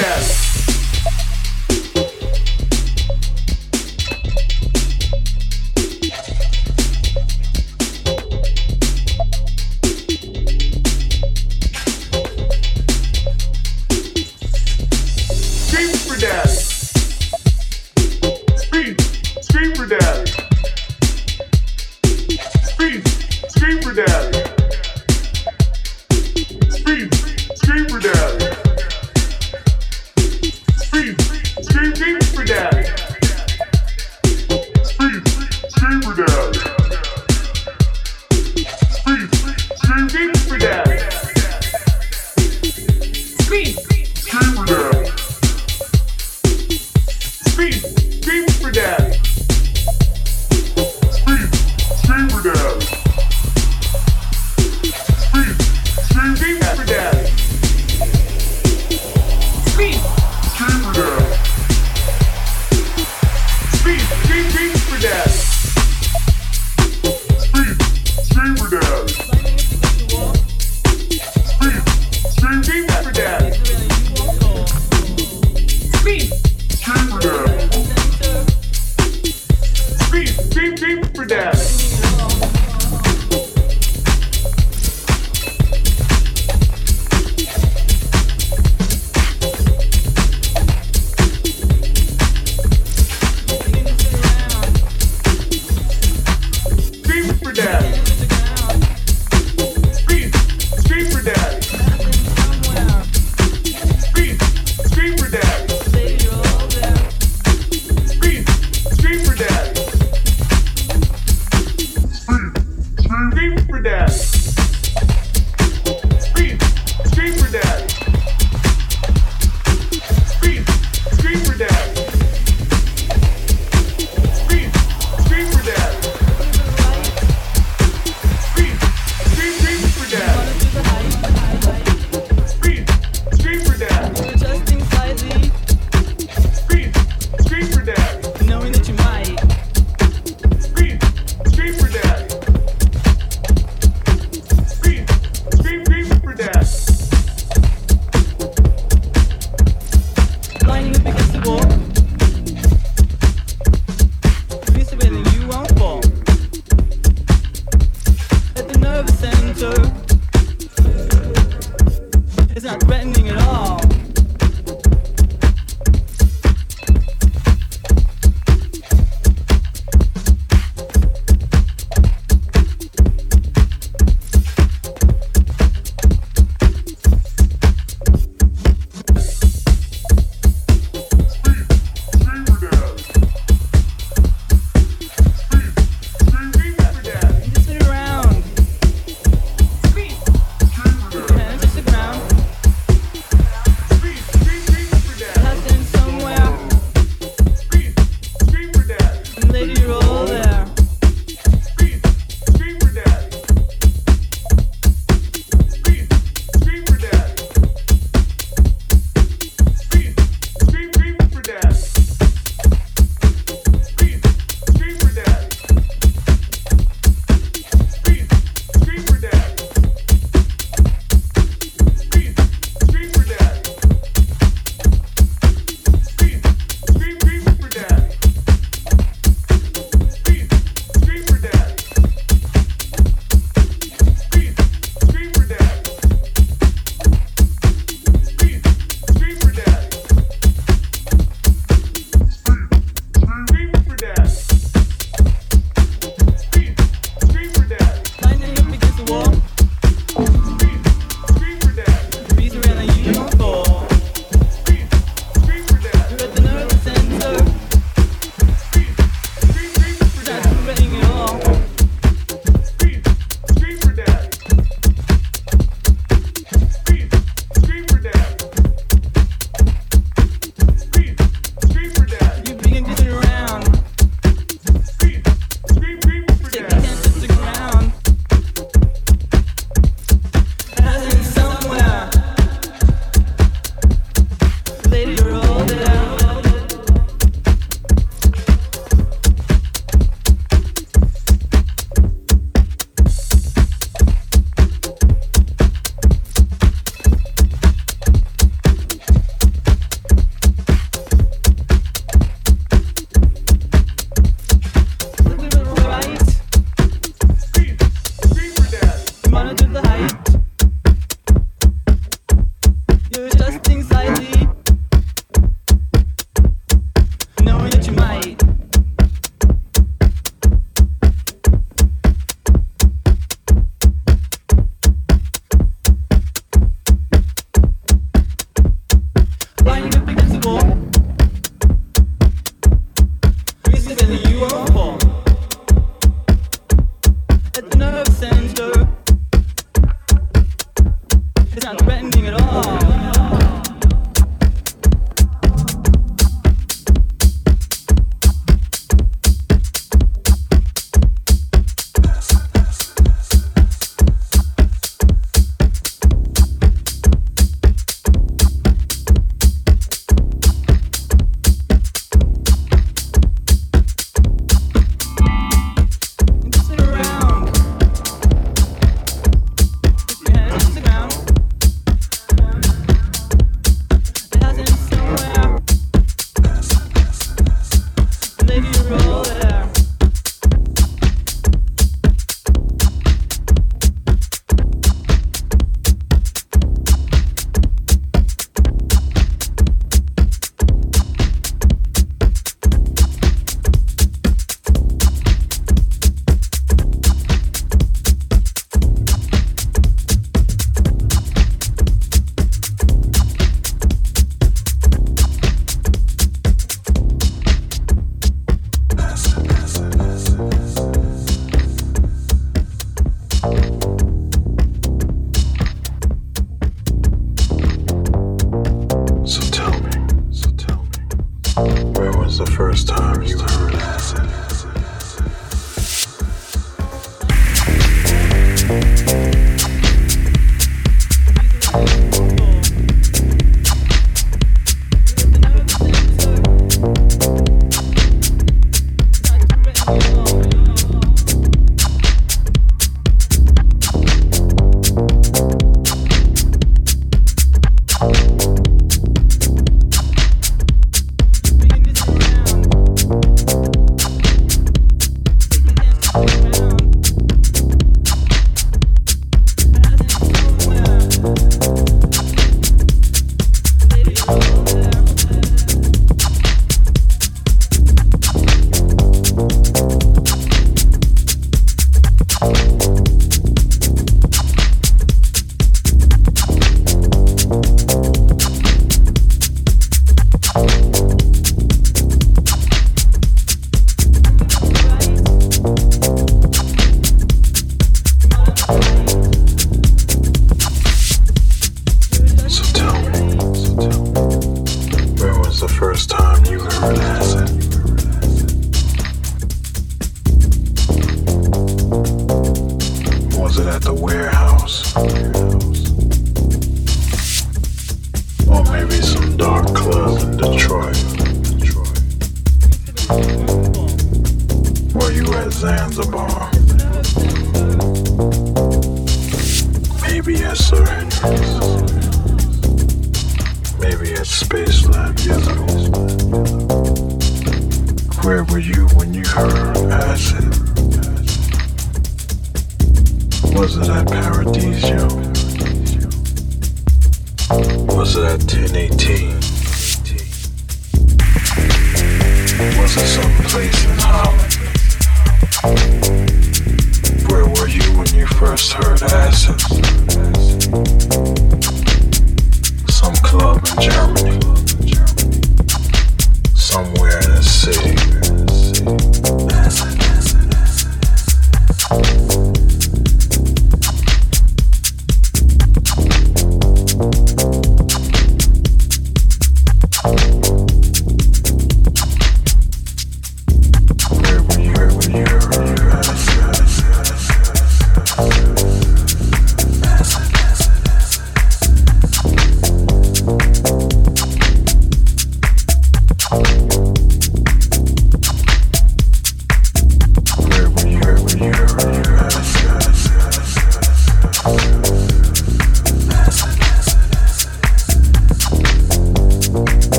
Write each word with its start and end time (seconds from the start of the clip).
Yes. 0.00 0.47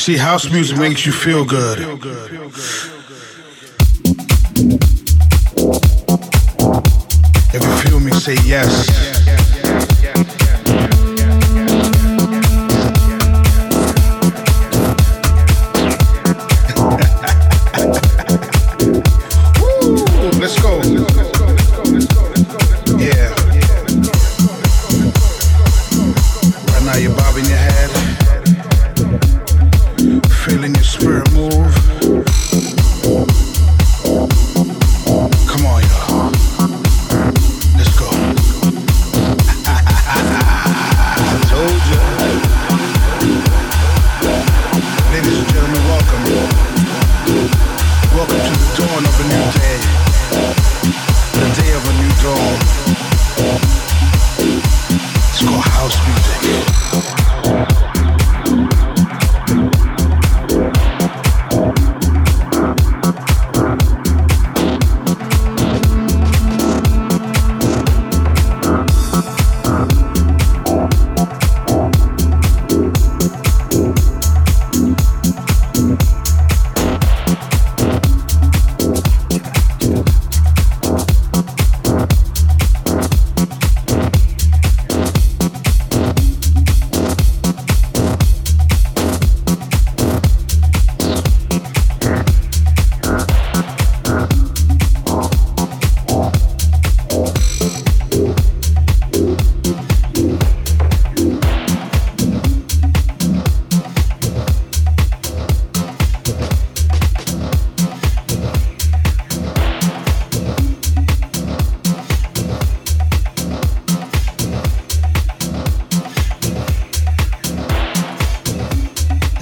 see, 0.00 0.16
house 0.16 0.50
music 0.50 0.78
makes 0.78 1.04
you 1.04 1.12
feel 1.12 1.44
good. 1.44 1.89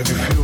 Everybody. 0.01 0.38